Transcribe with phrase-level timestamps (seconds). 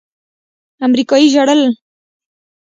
[0.85, 1.61] امريکايي ژړل.